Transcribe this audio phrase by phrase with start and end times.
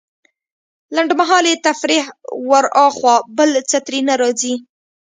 [0.95, 2.05] لنډمهالې تفريح
[2.49, 4.55] وراخوا بل څه ترې نه راځي.